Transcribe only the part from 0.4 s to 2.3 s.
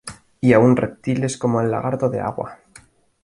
aún reptiles como el lagarto de